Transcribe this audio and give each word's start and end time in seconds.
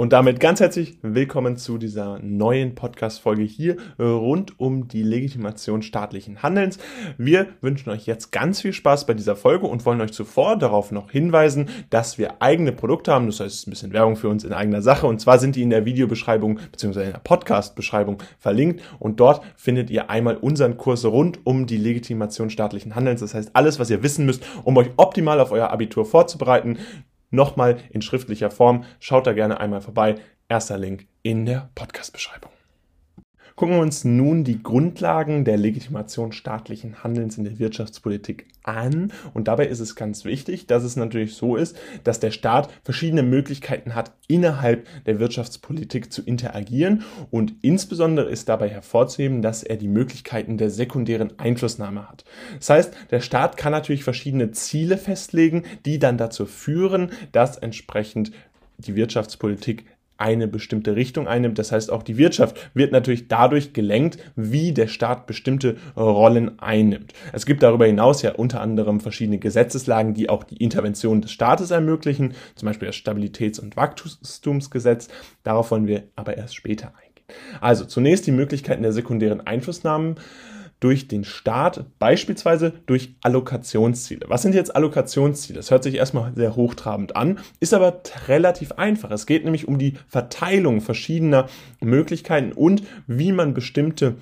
Und 0.00 0.14
damit 0.14 0.40
ganz 0.40 0.60
herzlich 0.60 0.96
willkommen 1.02 1.58
zu 1.58 1.76
dieser 1.76 2.20
neuen 2.20 2.74
Podcast-Folge 2.74 3.42
hier 3.42 3.76
rund 3.98 4.58
um 4.58 4.88
die 4.88 5.02
Legitimation 5.02 5.82
staatlichen 5.82 6.42
Handelns. 6.42 6.78
Wir 7.18 7.48
wünschen 7.60 7.90
euch 7.90 8.06
jetzt 8.06 8.32
ganz 8.32 8.62
viel 8.62 8.72
Spaß 8.72 9.04
bei 9.04 9.12
dieser 9.12 9.36
Folge 9.36 9.66
und 9.66 9.84
wollen 9.84 10.00
euch 10.00 10.14
zuvor 10.14 10.56
darauf 10.56 10.90
noch 10.90 11.10
hinweisen, 11.10 11.68
dass 11.90 12.16
wir 12.16 12.40
eigene 12.40 12.72
Produkte 12.72 13.12
haben. 13.12 13.26
Das 13.26 13.40
heißt, 13.40 13.66
ein 13.66 13.72
bisschen 13.72 13.92
Werbung 13.92 14.16
für 14.16 14.30
uns 14.30 14.42
in 14.42 14.54
eigener 14.54 14.80
Sache. 14.80 15.06
Und 15.06 15.20
zwar 15.20 15.38
sind 15.38 15.54
die 15.54 15.60
in 15.60 15.68
der 15.68 15.84
Videobeschreibung 15.84 16.60
bzw. 16.72 17.04
in 17.04 17.12
der 17.12 17.18
Podcast-Beschreibung 17.18 18.22
verlinkt. 18.38 18.80
Und 19.00 19.20
dort 19.20 19.44
findet 19.54 19.90
ihr 19.90 20.08
einmal 20.08 20.38
unseren 20.38 20.78
Kurs 20.78 21.04
rund 21.04 21.40
um 21.44 21.66
die 21.66 21.76
Legitimation 21.76 22.48
staatlichen 22.48 22.94
Handelns. 22.94 23.20
Das 23.20 23.34
heißt, 23.34 23.50
alles, 23.52 23.78
was 23.78 23.90
ihr 23.90 24.02
wissen 24.02 24.24
müsst, 24.24 24.42
um 24.64 24.78
euch 24.78 24.92
optimal 24.96 25.40
auf 25.40 25.52
euer 25.52 25.68
Abitur 25.68 26.06
vorzubereiten 26.06 26.78
nochmal 27.30 27.78
in 27.90 28.02
schriftlicher 28.02 28.50
Form. 28.50 28.84
Schaut 28.98 29.26
da 29.26 29.32
gerne 29.32 29.60
einmal 29.60 29.80
vorbei. 29.80 30.16
Erster 30.48 30.78
Link 30.78 31.06
in 31.22 31.46
der 31.46 31.70
Podcast-Beschreibung. 31.74 32.50
Gucken 33.60 33.74
wir 33.74 33.82
uns 33.82 34.04
nun 34.04 34.42
die 34.42 34.62
Grundlagen 34.62 35.44
der 35.44 35.58
Legitimation 35.58 36.32
staatlichen 36.32 37.04
Handelns 37.04 37.36
in 37.36 37.44
der 37.44 37.58
Wirtschaftspolitik 37.58 38.46
an. 38.62 39.12
Und 39.34 39.48
dabei 39.48 39.66
ist 39.66 39.80
es 39.80 39.96
ganz 39.96 40.24
wichtig, 40.24 40.66
dass 40.66 40.82
es 40.82 40.96
natürlich 40.96 41.34
so 41.34 41.56
ist, 41.56 41.76
dass 42.02 42.20
der 42.20 42.30
Staat 42.30 42.70
verschiedene 42.84 43.22
Möglichkeiten 43.22 43.94
hat, 43.94 44.12
innerhalb 44.28 44.86
der 45.04 45.20
Wirtschaftspolitik 45.20 46.10
zu 46.10 46.22
interagieren. 46.22 47.04
Und 47.30 47.52
insbesondere 47.60 48.30
ist 48.30 48.48
dabei 48.48 48.70
hervorzuheben, 48.70 49.42
dass 49.42 49.62
er 49.62 49.76
die 49.76 49.88
Möglichkeiten 49.88 50.56
der 50.56 50.70
sekundären 50.70 51.38
Einflussnahme 51.38 52.08
hat. 52.08 52.24
Das 52.56 52.70
heißt, 52.70 52.94
der 53.10 53.20
Staat 53.20 53.58
kann 53.58 53.72
natürlich 53.72 54.04
verschiedene 54.04 54.52
Ziele 54.52 54.96
festlegen, 54.96 55.64
die 55.84 55.98
dann 55.98 56.16
dazu 56.16 56.46
führen, 56.46 57.10
dass 57.32 57.58
entsprechend 57.58 58.32
die 58.78 58.96
Wirtschaftspolitik 58.96 59.84
eine 60.20 60.46
bestimmte 60.48 60.96
Richtung 60.96 61.26
einnimmt. 61.26 61.58
Das 61.58 61.72
heißt, 61.72 61.90
auch 61.90 62.02
die 62.02 62.18
Wirtschaft 62.18 62.70
wird 62.74 62.92
natürlich 62.92 63.28
dadurch 63.28 63.72
gelenkt, 63.72 64.18
wie 64.36 64.72
der 64.72 64.86
Staat 64.86 65.26
bestimmte 65.26 65.76
Rollen 65.96 66.58
einnimmt. 66.60 67.12
Es 67.32 67.46
gibt 67.46 67.62
darüber 67.62 67.86
hinaus 67.86 68.22
ja 68.22 68.32
unter 68.32 68.60
anderem 68.60 69.00
verschiedene 69.00 69.38
Gesetzeslagen, 69.38 70.14
die 70.14 70.28
auch 70.28 70.44
die 70.44 70.56
Intervention 70.56 71.22
des 71.22 71.32
Staates 71.32 71.70
ermöglichen, 71.70 72.34
zum 72.54 72.66
Beispiel 72.66 72.86
das 72.86 72.96
Stabilitäts- 72.96 73.60
und 73.60 73.76
Wachstumsgesetz. 73.76 75.08
Darauf 75.42 75.70
wollen 75.70 75.86
wir 75.86 76.04
aber 76.16 76.36
erst 76.36 76.54
später 76.54 76.88
eingehen. 76.88 77.10
Also 77.60 77.84
zunächst 77.84 78.26
die 78.26 78.32
Möglichkeiten 78.32 78.82
der 78.82 78.92
sekundären 78.92 79.46
Einflussnahmen 79.46 80.16
durch 80.80 81.08
den 81.08 81.24
Staat, 81.24 81.84
beispielsweise 81.98 82.72
durch 82.86 83.14
Allokationsziele. 83.20 84.26
Was 84.28 84.42
sind 84.42 84.54
jetzt 84.54 84.74
Allokationsziele? 84.74 85.58
Das 85.58 85.70
hört 85.70 85.84
sich 85.84 85.94
erstmal 85.94 86.34
sehr 86.34 86.56
hochtrabend 86.56 87.16
an, 87.16 87.38
ist 87.60 87.74
aber 87.74 88.00
relativ 88.28 88.72
einfach. 88.72 89.10
Es 89.10 89.26
geht 89.26 89.44
nämlich 89.44 89.68
um 89.68 89.78
die 89.78 89.94
Verteilung 90.08 90.80
verschiedener 90.80 91.48
Möglichkeiten 91.80 92.52
und 92.52 92.82
wie 93.06 93.32
man 93.32 93.54
bestimmte 93.54 94.16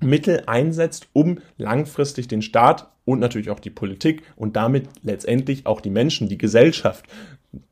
Mittel 0.00 0.42
einsetzt, 0.46 1.06
um 1.12 1.38
langfristig 1.56 2.26
den 2.26 2.42
Staat 2.42 2.90
und 3.04 3.20
natürlich 3.20 3.50
auch 3.50 3.60
die 3.60 3.70
Politik 3.70 4.22
und 4.36 4.56
damit 4.56 4.88
letztendlich 5.02 5.66
auch 5.66 5.80
die 5.80 5.90
Menschen, 5.90 6.28
die 6.28 6.38
Gesellschaft 6.38 7.06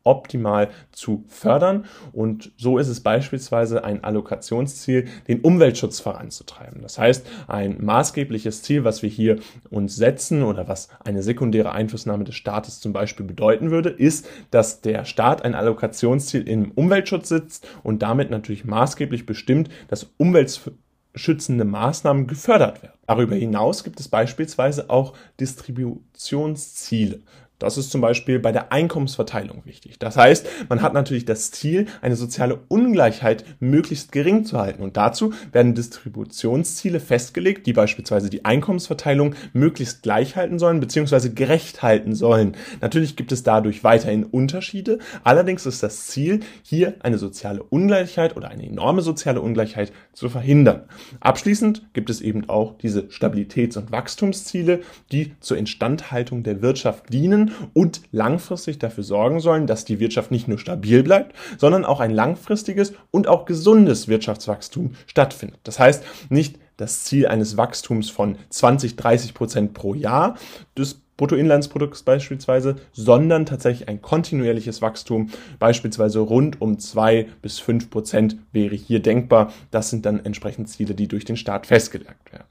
optimal 0.02 0.70
zu 0.92 1.24
fördern. 1.28 1.84
Und 2.12 2.52
so 2.56 2.78
ist 2.78 2.88
es 2.88 3.00
beispielsweise 3.00 3.84
ein 3.84 4.04
Allokationsziel, 4.04 5.08
den 5.28 5.40
Umweltschutz 5.40 6.00
voranzutreiben. 6.00 6.82
Das 6.82 6.98
heißt, 6.98 7.26
ein 7.48 7.76
maßgebliches 7.82 8.62
Ziel, 8.62 8.84
was 8.84 9.02
wir 9.02 9.10
hier 9.10 9.38
uns 9.70 9.96
setzen 9.96 10.42
oder 10.42 10.68
was 10.68 10.88
eine 11.04 11.22
sekundäre 11.22 11.72
Einflussnahme 11.72 12.24
des 12.24 12.34
Staates 12.34 12.80
zum 12.80 12.92
Beispiel 12.92 13.26
bedeuten 13.26 13.70
würde, 13.70 13.90
ist, 13.90 14.28
dass 14.50 14.80
der 14.80 15.04
Staat 15.04 15.44
ein 15.44 15.54
Allokationsziel 15.54 16.48
im 16.48 16.72
Umweltschutz 16.72 17.28
sitzt 17.28 17.66
und 17.82 18.02
damit 18.02 18.30
natürlich 18.30 18.64
maßgeblich 18.64 19.26
bestimmt, 19.26 19.70
dass 19.88 20.10
umweltschützende 20.18 21.64
Maßnahmen 21.64 22.26
gefördert 22.26 22.82
werden. 22.82 22.94
Darüber 23.06 23.34
hinaus 23.34 23.84
gibt 23.84 24.00
es 24.00 24.08
beispielsweise 24.08 24.90
auch 24.90 25.14
Distributionsziele. 25.40 27.20
Das 27.60 27.76
ist 27.76 27.90
zum 27.90 28.00
Beispiel 28.00 28.38
bei 28.38 28.52
der 28.52 28.72
Einkommensverteilung 28.72 29.62
wichtig. 29.66 29.98
Das 29.98 30.16
heißt, 30.16 30.46
man 30.70 30.80
hat 30.80 30.94
natürlich 30.94 31.26
das 31.26 31.50
Ziel, 31.50 31.86
eine 32.00 32.16
soziale 32.16 32.58
Ungleichheit 32.68 33.44
möglichst 33.60 34.12
gering 34.12 34.46
zu 34.46 34.58
halten. 34.58 34.82
Und 34.82 34.96
dazu 34.96 35.34
werden 35.52 35.74
Distributionsziele 35.74 37.00
festgelegt, 37.00 37.66
die 37.66 37.74
beispielsweise 37.74 38.30
die 38.30 38.46
Einkommensverteilung 38.46 39.34
möglichst 39.52 40.02
gleich 40.02 40.36
halten 40.36 40.58
sollen 40.58 40.80
bzw. 40.80 41.28
gerecht 41.28 41.82
halten 41.82 42.14
sollen. 42.14 42.56
Natürlich 42.80 43.14
gibt 43.14 43.30
es 43.30 43.42
dadurch 43.42 43.84
weiterhin 43.84 44.24
Unterschiede. 44.24 44.98
Allerdings 45.22 45.66
ist 45.66 45.82
das 45.82 46.06
Ziel, 46.06 46.40
hier 46.62 46.94
eine 47.00 47.18
soziale 47.18 47.62
Ungleichheit 47.62 48.38
oder 48.38 48.48
eine 48.48 48.66
enorme 48.66 49.02
soziale 49.02 49.42
Ungleichheit 49.42 49.92
zu 50.14 50.30
verhindern. 50.30 50.84
Abschließend 51.20 51.92
gibt 51.92 52.08
es 52.08 52.22
eben 52.22 52.48
auch 52.48 52.78
diese 52.78 53.02
Stabilitäts- 53.10 53.76
und 53.76 53.92
Wachstumsziele, 53.92 54.80
die 55.12 55.32
zur 55.40 55.58
Instandhaltung 55.58 56.42
der 56.42 56.62
Wirtschaft 56.62 57.12
dienen 57.12 57.49
und 57.72 58.02
langfristig 58.12 58.78
dafür 58.78 59.04
sorgen 59.04 59.40
sollen, 59.40 59.66
dass 59.66 59.84
die 59.84 60.00
Wirtschaft 60.00 60.30
nicht 60.30 60.48
nur 60.48 60.58
stabil 60.58 61.02
bleibt, 61.02 61.34
sondern 61.58 61.84
auch 61.84 62.00
ein 62.00 62.10
langfristiges 62.10 62.92
und 63.10 63.28
auch 63.28 63.44
gesundes 63.44 64.08
Wirtschaftswachstum 64.08 64.92
stattfindet. 65.06 65.60
Das 65.64 65.78
heißt, 65.78 66.04
nicht 66.28 66.58
das 66.76 67.04
Ziel 67.04 67.26
eines 67.26 67.56
Wachstums 67.56 68.08
von 68.10 68.36
20, 68.48 68.96
30 68.96 69.34
Prozent 69.34 69.74
pro 69.74 69.94
Jahr 69.94 70.36
des 70.76 71.02
Bruttoinlandsprodukts 71.20 72.02
beispielsweise, 72.02 72.76
sondern 72.92 73.44
tatsächlich 73.44 73.90
ein 73.90 74.00
kontinuierliches 74.00 74.80
Wachstum, 74.80 75.28
beispielsweise 75.58 76.18
rund 76.20 76.62
um 76.62 76.78
zwei 76.78 77.26
bis 77.42 77.58
fünf 77.58 77.90
Prozent 77.90 78.38
wäre 78.52 78.74
hier 78.74 79.00
denkbar. 79.00 79.52
Das 79.70 79.90
sind 79.90 80.06
dann 80.06 80.24
entsprechend 80.24 80.70
Ziele, 80.70 80.94
die 80.94 81.08
durch 81.08 81.26
den 81.26 81.36
Staat 81.36 81.66
festgelegt 81.66 82.32
werden. 82.32 82.44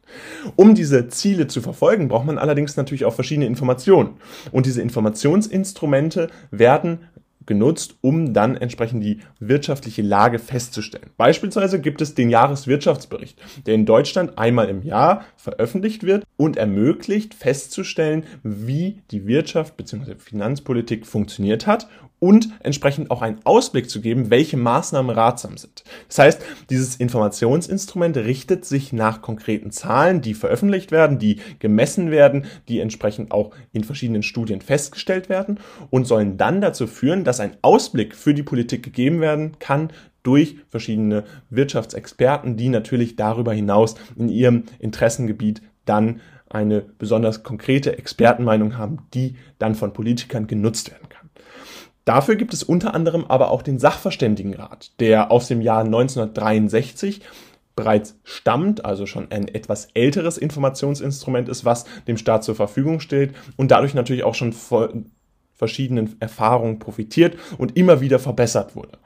Um 0.55 0.75
diese 0.75 1.07
Ziele 1.07 1.47
zu 1.47 1.61
verfolgen, 1.61 2.09
braucht 2.09 2.27
man 2.27 2.37
allerdings 2.37 2.77
natürlich 2.77 3.05
auch 3.05 3.13
verschiedene 3.15 3.47
Informationen. 3.47 4.17
Und 4.51 4.67
diese 4.67 4.83
Informationsinstrumente 4.83 6.29
werden 6.51 6.99
genutzt, 7.49 7.95
um 7.99 8.33
dann 8.33 8.55
entsprechend 8.55 9.03
die 9.03 9.19
wirtschaftliche 9.39 10.03
Lage 10.03 10.39
festzustellen. 10.39 11.09
Beispielsweise 11.17 11.81
gibt 11.81 11.99
es 11.99 12.13
den 12.13 12.29
Jahreswirtschaftsbericht, 12.29 13.37
der 13.65 13.73
in 13.73 13.85
Deutschland 13.85 14.37
einmal 14.37 14.69
im 14.69 14.83
Jahr 14.83 15.25
veröffentlicht 15.35 16.03
wird 16.03 16.23
und 16.37 16.55
ermöglicht 16.55 17.33
festzustellen, 17.33 18.23
wie 18.43 19.01
die 19.11 19.25
Wirtschaft 19.25 19.75
bzw. 19.75 20.15
Finanzpolitik 20.15 21.05
funktioniert 21.05 21.67
hat 21.67 21.89
und 22.19 22.49
entsprechend 22.61 23.11
auch 23.11 23.21
einen 23.21 23.39
Ausblick 23.45 23.89
zu 23.89 24.01
geben, 24.01 24.29
welche 24.29 24.57
Maßnahmen 24.57 25.15
ratsam 25.15 25.57
sind. 25.57 25.83
Das 26.07 26.19
heißt, 26.19 26.41
dieses 26.69 26.97
Informationsinstrument 26.97 28.17
richtet 28.17 28.65
sich 28.65 28.93
nach 28.93 29.21
konkreten 29.21 29.71
Zahlen, 29.71 30.21
die 30.21 30.33
veröffentlicht 30.33 30.91
werden, 30.91 31.19
die 31.19 31.39
gemessen 31.59 32.11
werden, 32.11 32.45
die 32.67 32.79
entsprechend 32.79 33.31
auch 33.31 33.51
in 33.71 33.83
verschiedenen 33.83 34.23
Studien 34.23 34.61
festgestellt 34.61 35.29
werden 35.29 35.59
und 35.89 36.05
sollen 36.05 36.37
dann 36.37 36.61
dazu 36.61 36.87
führen, 36.87 37.23
dass 37.23 37.39
ein 37.39 37.57
Ausblick 37.61 38.15
für 38.15 38.33
die 38.33 38.43
Politik 38.43 38.83
gegeben 38.83 39.21
werden 39.21 39.57
kann 39.59 39.91
durch 40.23 40.57
verschiedene 40.69 41.23
Wirtschaftsexperten, 41.49 42.57
die 42.57 42.69
natürlich 42.69 43.15
darüber 43.15 43.53
hinaus 43.53 43.95
in 44.17 44.29
ihrem 44.29 44.63
Interessengebiet 44.79 45.61
dann 45.85 46.19
eine 46.49 46.81
besonders 46.81 47.43
konkrete 47.43 47.97
Expertenmeinung 47.97 48.77
haben, 48.77 48.99
die 49.13 49.35
dann 49.59 49.75
von 49.75 49.93
Politikern 49.93 50.47
genutzt 50.47 50.91
werden. 50.91 51.08
Dafür 52.05 52.35
gibt 52.35 52.53
es 52.53 52.63
unter 52.63 52.93
anderem 52.93 53.25
aber 53.27 53.51
auch 53.51 53.61
den 53.61 53.79
Sachverständigenrat, 53.79 54.99
der 54.99 55.31
aus 55.31 55.47
dem 55.47 55.61
Jahr 55.61 55.83
1963 55.83 57.21
bereits 57.75 58.19
stammt, 58.23 58.83
also 58.83 59.05
schon 59.05 59.31
ein 59.31 59.47
etwas 59.47 59.87
älteres 59.93 60.37
Informationsinstrument 60.37 61.47
ist, 61.47 61.63
was 61.63 61.85
dem 62.07 62.17
Staat 62.17 62.43
zur 62.43 62.55
Verfügung 62.55 62.99
steht 62.99 63.33
und 63.55 63.71
dadurch 63.71 63.93
natürlich 63.93 64.23
auch 64.23 64.35
schon 64.35 64.53
verschiedenen 65.59 66.15
Erfahrungen 66.21 66.79
profitiert 66.79 67.37
und 67.57 67.75
immer 67.75 67.99
wieder 67.99 68.17
verbessert 68.17 68.77
wurde. 68.77 68.97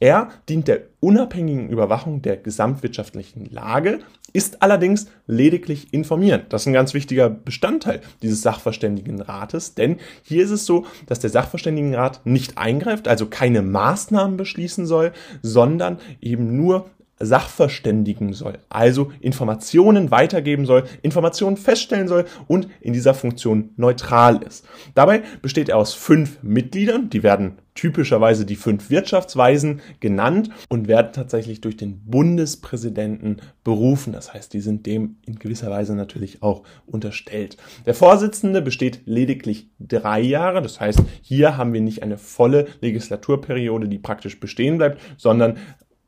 Er 0.00 0.30
dient 0.48 0.66
der 0.66 0.80
unabhängigen 1.00 1.68
Überwachung 1.68 2.22
der 2.22 2.38
gesamtwirtschaftlichen 2.38 3.44
Lage, 3.50 3.98
ist 4.32 4.62
allerdings 4.62 5.08
lediglich 5.26 5.92
informierend. 5.92 6.52
Das 6.52 6.62
ist 6.62 6.68
ein 6.68 6.72
ganz 6.72 6.94
wichtiger 6.94 7.28
Bestandteil 7.28 8.00
dieses 8.22 8.40
Sachverständigenrates, 8.40 9.74
denn 9.74 9.98
hier 10.22 10.42
ist 10.42 10.52
es 10.52 10.64
so, 10.64 10.86
dass 11.06 11.20
der 11.20 11.30
Sachverständigenrat 11.30 12.24
nicht 12.24 12.56
eingreift, 12.56 13.06
also 13.06 13.26
keine 13.26 13.60
Maßnahmen 13.60 14.38
beschließen 14.38 14.86
soll, 14.86 15.12
sondern 15.42 15.98
eben 16.22 16.56
nur 16.56 16.88
sachverständigen 17.20 18.32
soll, 18.32 18.58
also 18.68 19.12
Informationen 19.20 20.10
weitergeben 20.10 20.66
soll, 20.66 20.84
Informationen 21.02 21.56
feststellen 21.56 22.08
soll 22.08 22.24
und 22.48 22.68
in 22.80 22.92
dieser 22.92 23.14
Funktion 23.14 23.70
neutral 23.76 24.42
ist. 24.42 24.66
Dabei 24.94 25.22
besteht 25.42 25.68
er 25.68 25.76
aus 25.76 25.92
fünf 25.92 26.42
Mitgliedern, 26.42 27.10
die 27.10 27.22
werden 27.22 27.58
typischerweise 27.74 28.44
die 28.44 28.56
fünf 28.56 28.90
Wirtschaftsweisen 28.90 29.80
genannt 30.00 30.50
und 30.68 30.88
werden 30.88 31.12
tatsächlich 31.12 31.60
durch 31.60 31.76
den 31.76 32.00
Bundespräsidenten 32.04 33.36
berufen. 33.64 34.12
Das 34.12 34.34
heißt, 34.34 34.52
die 34.52 34.60
sind 34.60 34.86
dem 34.86 35.16
in 35.24 35.38
gewisser 35.38 35.70
Weise 35.70 35.94
natürlich 35.94 36.42
auch 36.42 36.62
unterstellt. 36.86 37.56
Der 37.86 37.94
Vorsitzende 37.94 38.60
besteht 38.60 39.02
lediglich 39.06 39.70
drei 39.78 40.20
Jahre. 40.20 40.62
Das 40.62 40.80
heißt, 40.80 41.00
hier 41.22 41.56
haben 41.56 41.72
wir 41.72 41.80
nicht 41.80 42.02
eine 42.02 42.18
volle 42.18 42.66
Legislaturperiode, 42.80 43.88
die 43.88 43.98
praktisch 43.98 44.40
bestehen 44.40 44.76
bleibt, 44.76 45.00
sondern 45.16 45.56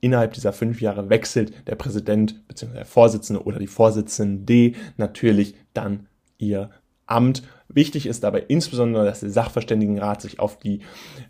innerhalb 0.02 0.34
dieser 0.34 0.52
fünf 0.52 0.82
Jahre 0.82 1.08
wechselt 1.08 1.66
der 1.66 1.76
Präsident 1.76 2.46
bzw. 2.48 2.74
der 2.74 2.84
Vorsitzende 2.84 3.42
oder 3.42 3.58
die 3.58 3.66
Vorsitzende 3.66 4.72
natürlich 4.98 5.54
dann 5.72 6.08
ihr 6.36 6.70
Amt. 7.06 7.42
Wichtig 7.68 8.06
ist 8.06 8.24
dabei 8.24 8.44
insbesondere, 8.48 9.04
dass 9.04 9.20
der 9.20 9.30
Sachverständigenrat 9.30 10.20
sich 10.20 10.40
auf 10.40 10.58
die 10.58 10.80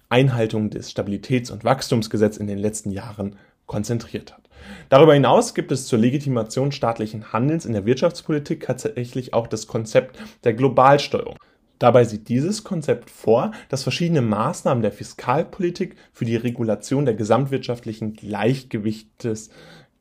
Einhaltung 0.09 0.71
des 0.71 0.91
Stabilitäts- 0.91 1.53
und 1.53 1.65
Wachstumsgesetzes 1.65 2.41
in 2.41 2.47
den 2.47 2.59
letzten 2.59 2.91
Jahren 2.91 3.37
konzentriert 3.67 4.33
hat. 4.33 4.49
Darüber 4.89 5.15
hinaus 5.15 5.55
gibt 5.55 5.73
es 5.73 5.87
zur 5.87 5.99
Legitimation 5.99 6.73
staatlichen 6.73 7.33
Handelns 7.33 7.67
in 7.67 7.73
der 7.73 7.85
Wirtschaftspolitik 7.85 8.65
tatsächlich 8.65 9.35
auch 9.35 9.47
das 9.47 9.67
Konzept 9.67 10.19
der 10.45 10.55
Globalsteuerung. 10.55 11.37
Dabei 11.83 12.05
sieht 12.05 12.29
dieses 12.29 12.63
Konzept 12.63 13.11
vor, 13.11 13.51
dass 13.69 13.83
verschiedene 13.83 14.23
Maßnahmen 14.23 14.83
der 14.83 14.93
Fiskalpolitik 14.93 15.97
für 16.13 16.25
die 16.25 16.37
Regulation 16.37 17.07
der 17.07 17.15
gesamtwirtschaftlichen 17.15 18.13
Gleichgewichtes 18.13 19.51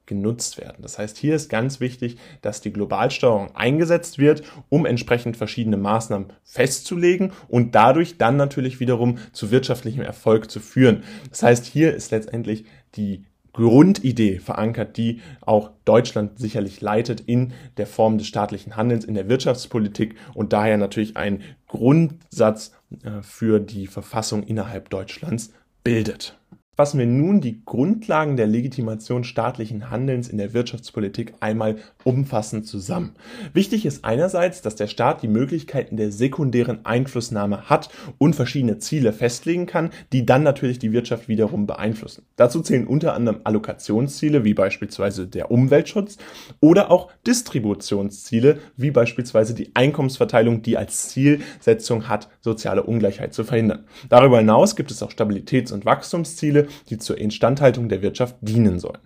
genutzt 0.06 0.60
werden. 0.60 0.83
Das 0.83 1.00
heißt, 1.00 1.18
hier 1.18 1.33
ist 1.33 1.50
ganz 1.50 1.80
wichtig, 1.80 2.18
dass 2.44 2.62
die 2.62 2.72
Globalsteuerung 2.72 3.56
eingesetzt 3.56 4.19
wird, 4.19 4.44
um 4.69 4.86
entsprechend 4.86 5.38
verschiedene 5.38 5.78
Maßnahmen 5.78 6.31
festzulegen 6.44 7.31
und 7.48 7.74
dadurch 7.74 8.19
dann 8.19 8.38
natürlich 8.38 8.80
wiederum 8.80 9.18
zu 9.31 9.50
wirtschaftlichem 9.50 10.04
Erfolg 10.04 10.51
zu 10.51 10.60
führen. 10.60 11.01
Das 11.31 11.42
heißt, 11.42 11.66
hier 11.66 11.95
ist 11.95 12.12
letztendlich 12.12 12.66
die 12.94 13.25
Grundidee 13.53 14.39
verankert, 14.39 14.98
die 14.98 15.21
auch 15.42 15.71
Deutschland 15.86 16.39
sicherlich 16.39 16.81
leitet 16.81 17.21
in 17.21 17.53
der 17.77 17.88
Form 17.88 18.18
des 18.18 18.27
staatlichen 18.27 18.75
Handelns 18.75 19.06
in 19.06 19.13
der 19.13 19.30
Wirtschaftspolitik 19.30 20.15
und 20.33 20.53
daher 20.53 20.77
natürlich 20.77 21.18
ein 21.18 21.42
Grundsatz 21.68 22.74
äh, 23.03 23.21
für 23.21 23.59
die 23.59 23.88
Verfassung 23.88 24.44
innerhalb 24.44 24.89
Deutschlands 24.89 25.53
bildet 25.83 26.38
fassen 26.77 27.00
wir 27.00 27.06
nun 27.06 27.41
die 27.41 27.63
Grundlagen 27.65 28.38
der 28.38 28.47
Legitimation 28.47 29.25
staatlichen 29.25 29.91
Handelns 29.91 30.29
in 30.29 30.38
der 30.38 30.53
Wirtschaftspolitik 30.53 31.33
einmal 31.41 31.75
umfassend 32.06 32.65
zusammen. 32.65 33.12
Wichtig 33.53 33.85
ist 33.85 34.06
einerseits, 34.06 34.62
dass 34.62 34.75
der 34.75 34.88
Staat 34.88 35.21
die 35.21 35.27
Möglichkeiten 35.27 35.97
der 35.97 36.13
sekundären 36.13 36.85
Einflussnahme 36.85 37.69
hat 37.69 37.89
und 38.18 38.38
verschiedene 38.38 38.77
Ziele 38.77 39.12
festlegen 39.12 39.65
kann, 39.65 39.89
die 40.13 40.25
dann 40.25 40.44
natürlich 40.44 40.79
die 40.79 40.94
Wirtschaft 40.94 41.27
wiederum 41.27 41.68
beeinflussen. 41.68 42.23
Dazu 42.38 42.62
zählen 42.62 42.88
unter 42.88 43.15
anderem 43.15 43.41
Allokationsziele 43.44 44.45
wie 44.45 44.53
beispielsweise 44.53 45.27
der 45.27 45.51
Umweltschutz 45.51 46.18
oder 46.62 46.89
auch 46.89 47.12
Distributionsziele 47.27 48.59
wie 48.77 48.91
beispielsweise 48.91 49.53
die 49.53 49.71
Einkommensverteilung, 49.73 50.62
die 50.62 50.77
als 50.77 51.09
Zielsetzung 51.09 52.07
hat, 52.07 52.29
soziale 52.39 52.83
Ungleichheit 52.83 53.33
zu 53.33 53.44
verhindern. 53.44 53.83
Darüber 54.07 54.38
hinaus 54.38 54.77
gibt 54.77 54.89
es 54.89 55.03
auch 55.03 55.12
Stabilitäts- 55.12 55.73
und 55.73 55.85
Wachstumsziele, 55.85 56.61
die 56.90 56.98
zur 56.98 57.18
Instandhaltung 57.18 57.90
der 57.90 58.02
Wirtschaft 58.02 58.36
dienen 58.42 58.80
sollen. 58.80 59.00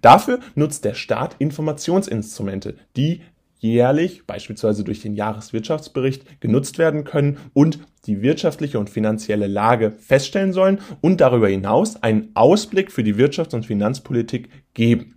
Dafür 0.00 0.40
nutzt 0.54 0.84
der 0.84 0.94
Staat 0.94 1.36
Informationsinstrumente, 1.38 2.74
die 2.96 3.22
jährlich, 3.60 4.26
beispielsweise 4.26 4.84
durch 4.84 5.00
den 5.00 5.14
Jahreswirtschaftsbericht, 5.14 6.40
genutzt 6.40 6.78
werden 6.78 7.04
können 7.04 7.38
und 7.52 7.78
die 8.06 8.22
wirtschaftliche 8.22 8.78
und 8.78 8.90
finanzielle 8.90 9.46
Lage 9.46 9.92
feststellen 9.92 10.52
sollen 10.52 10.80
und 11.02 11.20
darüber 11.20 11.48
hinaus 11.48 12.02
einen 12.02 12.30
Ausblick 12.34 12.90
für 12.90 13.04
die 13.04 13.16
Wirtschafts- 13.16 13.54
und 13.54 13.66
Finanzpolitik 13.66 14.48
geben. 14.72 15.16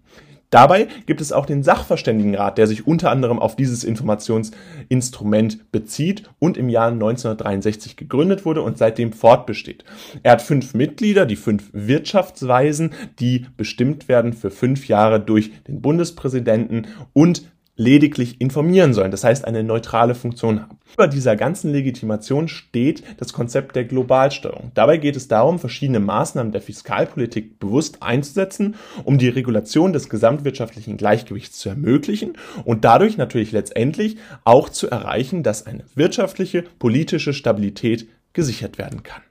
Dabei 0.54 0.88
gibt 1.08 1.20
es 1.20 1.32
auch 1.32 1.48
den 1.48 1.64
Sachverständigenrat, 1.64 2.60
der 2.60 2.68
sich 2.68 2.86
unter 2.86 3.10
anderem 3.10 3.40
auf 3.40 3.56
dieses 3.56 3.84
Informationsinstrument 3.84 5.72
bezieht 5.72 6.30
und 6.38 6.58
im 6.58 6.70
Jahr 6.70 6.92
1963 6.92 7.98
gegründet 7.98 8.46
wurde 8.46 8.62
und 8.62 8.78
seitdem 8.78 9.14
fortbesteht. 9.14 9.84
Er 10.22 10.34
hat 10.34 10.44
fünf 10.44 10.76
Mitglieder, 10.76 11.26
die 11.26 11.38
fünf 11.38 11.72
Wirtschaftsweisen, 11.74 12.92
die 13.18 13.48
bestimmt 13.58 14.08
werden 14.08 14.32
für 14.32 14.52
fünf 14.52 14.88
Jahre 14.88 15.20
durch 15.20 15.52
den 15.68 15.82
Bundespräsidenten 15.82 16.86
und 17.14 17.52
lediglich 17.76 18.40
informieren 18.40 18.94
sollen, 18.94 19.12
das 19.12 19.24
heißt 19.24 19.46
eine 19.46 19.64
neutrale 19.64 20.14
Funktion 20.14 20.62
haben. 20.62 20.78
Über 20.94 21.08
dieser 21.08 21.36
ganzen 21.36 21.72
Legitimation 21.72 22.48
steht 22.48 23.04
das 23.18 23.34
Konzept 23.34 23.76
der 23.76 23.86
Globalsteuerung. 23.86 24.72
Dabei 24.76 24.98
geht 24.98 25.16
es 25.16 25.28
darum, 25.28 25.58
verschiedene 25.58 26.00
Maßnahmen 26.00 26.52
der 26.52 26.62
Fiskalpolitik 26.62 27.60
bewusst 27.60 28.04
einzusetzen, 28.04 28.76
um 29.04 29.18
die 29.18 29.30
Regulation 29.30 29.92
des 29.92 30.08
gesamtwirtschaftlichen 30.10 30.98
Gleichgewichts 30.98 31.58
zu 31.58 31.70
ermöglichen 31.70 32.34
und 32.64 32.86
dadurch 32.86 33.18
natürlich 33.18 33.52
letztendlich 33.52 34.18
auch 34.44 34.70
zu 34.70 34.90
erreichen, 34.90 35.42
dass 35.42 35.66
eine 35.66 35.86
wirtschaftliche, 35.96 36.64
politische 36.78 37.34
Stabilität 37.34 38.08
gesichert 38.34 38.78
werden 38.78 39.02
kann. 39.02 39.22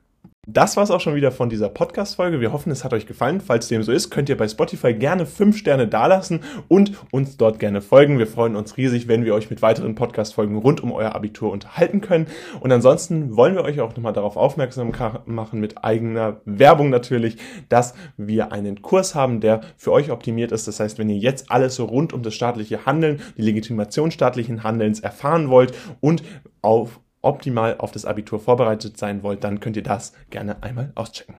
Das 0.49 0.77
war's 0.77 0.91
auch 0.91 0.99
schon 1.01 1.15
wieder 1.15 1.31
von 1.31 1.51
dieser 1.51 1.69
Podcast-Folge. 1.69 2.41
Wir 2.41 2.53
hoffen, 2.53 2.73
es 2.73 2.83
hat 2.83 2.93
euch 2.93 3.07
gefallen. 3.07 3.41
Falls 3.41 3.69
dem 3.69 3.85
so 3.85 3.93
ist, 3.93 4.11
könnt 4.11 4.29
ihr 4.29 4.37
bei 4.37 4.49
Spotify 4.49 4.93
gerne 4.93 5.25
fünf 5.25 5.57
Sterne 5.57 5.87
dalassen 5.87 6.41
und 6.67 6.95
uns 7.13 7.37
dort 7.37 7.61
gerne 7.61 7.81
folgen. 7.81 8.19
Wir 8.19 8.27
freuen 8.27 8.57
uns 8.57 8.77
riesig, 8.77 9.07
wenn 9.07 9.25
wir 9.25 9.35
euch 9.35 9.51
mit 9.51 9.63
weiteren 9.63 9.95
Podcast-Folgen 9.95 10.57
rund 10.57 10.83
um 10.83 10.91
euer 10.91 11.15
Abitur 11.15 11.53
unterhalten 11.53 12.01
können. 12.01 12.27
Und 12.59 12.73
ansonsten 12.73 13.37
wollen 13.37 13.55
wir 13.55 13.63
euch 13.63 13.81
auch 13.81 13.95
nochmal 13.95 14.15
darauf 14.15 14.37
aufmerksam 14.37 14.91
machen, 15.27 15.61
mit 15.61 15.85
eigener 15.85 16.41
Werbung 16.45 16.91
natürlich, 16.91 17.37
dass 17.69 17.95
wir 18.17 18.51
einen 18.51 18.83
Kurs 18.83 19.15
haben, 19.15 19.39
der 19.39 19.61
für 19.77 19.93
euch 19.93 20.11
optimiert 20.11 20.51
ist. 20.51 20.67
Das 20.67 20.81
heißt, 20.81 20.99
wenn 20.99 21.09
ihr 21.09 21.19
jetzt 21.19 21.53
alles 21.53 21.77
so 21.77 21.85
rund 21.85 22.13
um 22.13 22.25
das 22.25 22.35
staatliche 22.35 22.85
Handeln, 22.85 23.21
die 23.37 23.43
Legitimation 23.43 24.11
staatlichen 24.11 24.65
Handelns 24.65 24.99
erfahren 24.99 25.51
wollt 25.51 25.73
und 26.01 26.25
auf 26.63 26.99
optimal 27.23 27.77
auf 27.79 27.93
das 27.93 28.05
Abitur 28.05 28.41
vorbereitet 28.41 28.99
sein 28.99 29.23
wollt, 29.23 29.45
dann 29.45 29.61
könnt 29.61 29.77
ihr 29.77 29.83
das 29.83 30.13
gerne 30.31 30.63
einmal 30.63 30.93
auschecken. 30.95 31.31